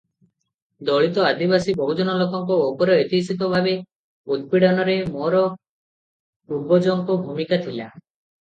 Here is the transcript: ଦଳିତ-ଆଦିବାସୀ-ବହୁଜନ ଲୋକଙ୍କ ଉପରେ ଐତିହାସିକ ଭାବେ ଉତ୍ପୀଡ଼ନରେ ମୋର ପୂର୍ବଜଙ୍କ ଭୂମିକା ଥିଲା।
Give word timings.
ଦଳିତ-ଆଦିବାସୀ-ବହୁଜନ 0.87 2.15
ଲୋକଙ୍କ 2.21 2.57
ଉପରେ 2.69 2.95
ଐତିହାସିକ 3.03 3.51
ଭାବେ 3.51 3.75
ଉତ୍ପୀଡ଼ନରେ 4.37 4.97
ମୋର 5.13 5.45
ପୂର୍ବଜଙ୍କ 6.47 7.21
ଭୂମିକା 7.29 7.63
ଥିଲା। 7.69 7.89